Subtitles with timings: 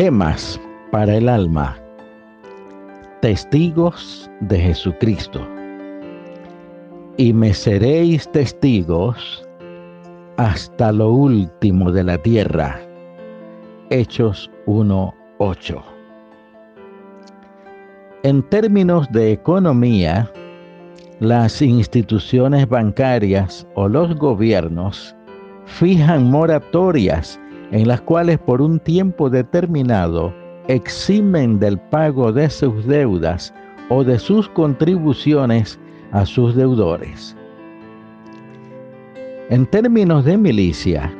[0.00, 0.58] Gemas
[0.92, 1.76] para el alma.
[3.20, 5.46] Testigos de Jesucristo.
[7.18, 9.46] Y me seréis testigos
[10.38, 12.80] hasta lo último de la tierra.
[13.90, 15.82] Hechos 1.8.
[18.22, 20.32] En términos de economía,
[21.18, 25.14] las instituciones bancarias o los gobiernos
[25.66, 27.38] fijan moratorias
[27.72, 30.34] en las cuales por un tiempo determinado
[30.68, 33.54] eximen del pago de sus deudas
[33.88, 35.78] o de sus contribuciones
[36.12, 37.36] a sus deudores.
[39.50, 41.12] En términos de milicia,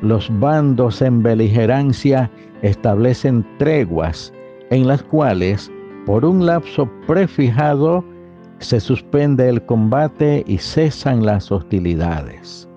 [0.00, 2.30] los bandos en beligerancia
[2.62, 4.32] establecen treguas
[4.70, 5.70] en las cuales,
[6.06, 8.04] por un lapso prefijado,
[8.58, 12.68] se suspende el combate y cesan las hostilidades.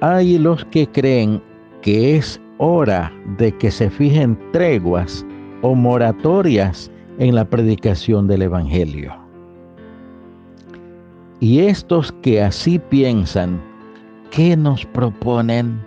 [0.00, 1.42] Hay los que creen
[1.82, 5.24] que es hora de que se fijen treguas
[5.62, 9.14] o moratorias en la predicación del Evangelio.
[11.40, 13.60] Y estos que así piensan,
[14.30, 15.80] ¿qué nos proponen?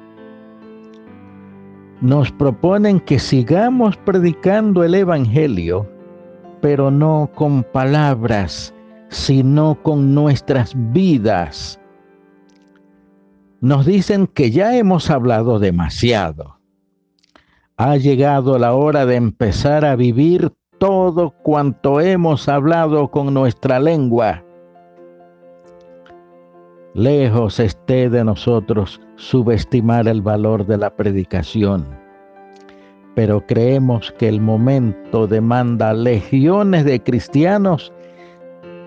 [2.02, 5.86] Nos proponen que sigamos predicando el Evangelio
[6.62, 8.74] pero no con palabras,
[9.10, 11.80] sino con nuestras vidas.
[13.62, 16.60] Nos dicen que ya hemos hablado demasiado.
[17.78, 24.44] Ha llegado la hora de empezar a vivir todo cuanto hemos hablado con nuestra lengua.
[26.94, 32.00] Lejos esté de nosotros subestimar el valor de la predicación
[33.20, 37.92] pero creemos que el momento demanda legiones de cristianos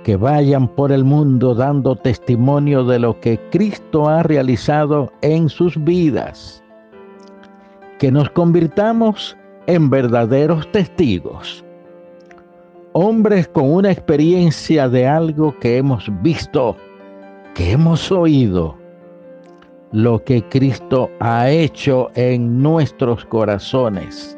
[0.05, 5.83] que vayan por el mundo dando testimonio de lo que Cristo ha realizado en sus
[5.85, 6.63] vidas.
[7.99, 11.65] Que nos convirtamos en verdaderos testigos.
[12.95, 16.77] Hombres con una experiencia de algo que hemos visto,
[17.55, 18.77] que hemos oído
[19.93, 24.37] lo que Cristo ha hecho en nuestros corazones.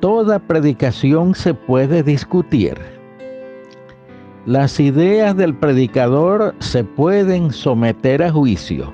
[0.00, 2.99] Toda predicación se puede discutir.
[4.50, 8.92] Las ideas del predicador se pueden someter a juicio,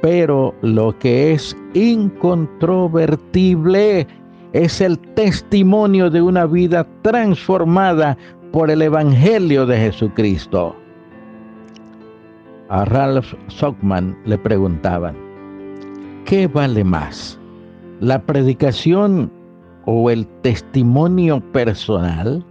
[0.00, 4.06] pero lo que es incontrovertible
[4.52, 8.16] es el testimonio de una vida transformada
[8.52, 10.76] por el Evangelio de Jesucristo
[12.68, 15.16] a Ralph Sockman le preguntaban,
[16.26, 17.40] ¿qué vale más?
[17.98, 19.32] ¿La predicación
[19.84, 22.44] o el testimonio personal?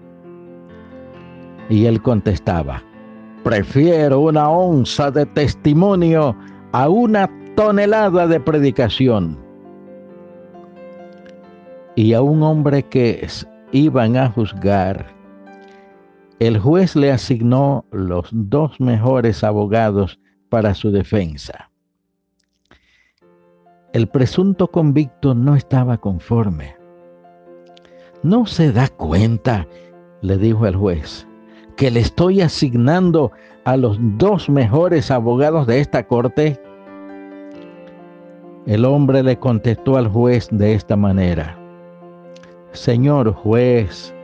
[1.69, 2.83] Y él contestaba,
[3.43, 6.35] prefiero una onza de testimonio
[6.71, 9.37] a una tonelada de predicación.
[11.95, 13.27] Y a un hombre que
[13.71, 15.15] iban a juzgar
[16.39, 21.71] el juez le asignó los dos mejores abogados para su defensa.
[23.93, 26.75] El presunto convicto no estaba conforme.
[28.21, 29.65] ¿No se da cuenta,
[30.21, 31.25] le dijo el juez,
[31.75, 33.31] que le estoy asignando
[33.63, 36.59] a los dos mejores abogados de esta corte?
[38.65, 41.57] El hombre le contestó al juez de esta manera,
[42.71, 44.15] Señor juez,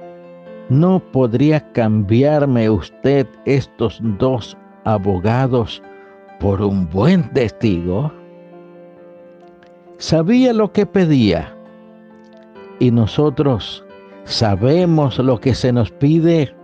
[0.71, 5.83] ¿No podría cambiarme usted estos dos abogados
[6.39, 8.09] por un buen testigo?
[9.97, 11.53] Sabía lo que pedía
[12.79, 13.83] y nosotros
[14.23, 16.55] sabemos lo que se nos pide.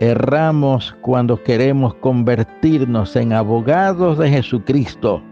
[0.00, 5.22] Erramos cuando queremos convertirnos en abogados de Jesucristo.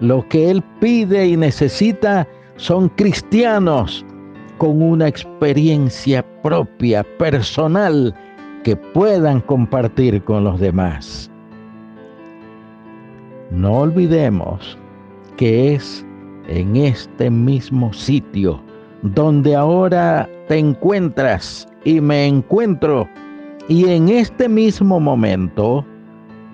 [0.00, 2.26] Lo que Él pide y necesita
[2.56, 4.04] son cristianos
[4.58, 8.14] con una experiencia propia, personal,
[8.64, 11.30] que puedan compartir con los demás.
[13.50, 14.76] No olvidemos
[15.36, 16.04] que es
[16.48, 18.60] en este mismo sitio
[19.02, 23.08] donde ahora te encuentras y me encuentro
[23.68, 25.84] y en este mismo momento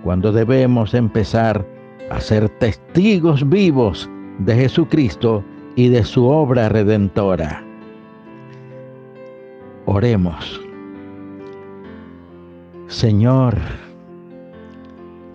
[0.04, 1.66] cuando debemos empezar
[2.10, 4.08] a ser testigos vivos
[4.38, 5.44] de Jesucristo
[5.76, 7.62] y de su obra redentora.
[9.86, 10.60] Oremos.
[12.86, 13.56] Señor,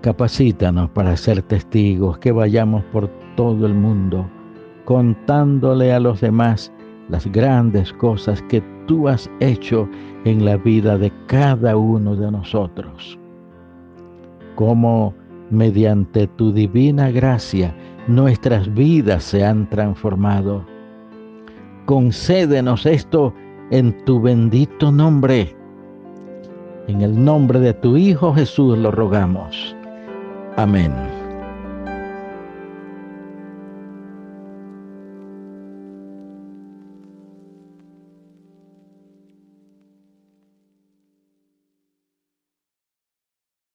[0.01, 4.29] capacítanos para ser testigos, que vayamos por todo el mundo
[4.85, 6.71] contándole a los demás
[7.09, 9.89] las grandes cosas que tú has hecho
[10.25, 13.17] en la vida de cada uno de nosotros.
[14.55, 15.13] Como
[15.49, 17.73] mediante tu divina gracia
[18.07, 20.65] nuestras vidas se han transformado.
[21.85, 23.33] Concédenos esto
[23.71, 25.55] en tu bendito nombre.
[26.87, 29.75] En el nombre de tu Hijo Jesús lo rogamos.
[30.57, 31.14] Amén.